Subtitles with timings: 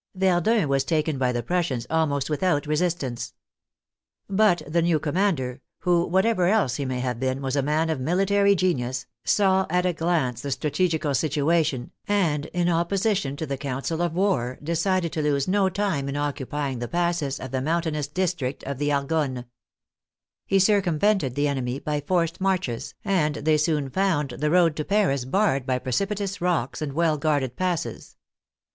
[0.15, 3.35] Verdun was taken by the Prussians almost without resistance.
[4.27, 7.91] But the new commander, who, what ever else he may have been, was a man
[7.91, 13.45] of military genius, saw at a glance the strategical situation, and, in opposi tion to
[13.45, 17.51] the council of war, decided to lose no time in oc cupying the passes of
[17.51, 19.45] the mountainous district of the Argonne.
[20.47, 25.25] He circumvented the enemy by forced marches, and they soon found the road to Paris
[25.25, 28.15] barred by precipitous rocks and well guarded passes.